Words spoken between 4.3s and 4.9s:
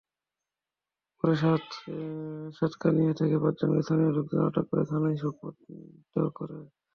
আটক করে